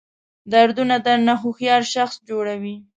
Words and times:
دردونه 0.51 0.95
درنه 1.05 1.33
هوښیار 1.41 1.83
شخص 1.93 2.15
جوړوي. 2.29 2.75